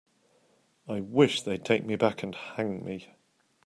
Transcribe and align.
I 0.87 0.99
wish 1.01 1.43
they'd 1.43 1.63
take 1.63 1.85
me 1.85 1.95
back 1.95 2.23
and 2.23 2.33
hang 2.33 2.83
me. 2.83 3.09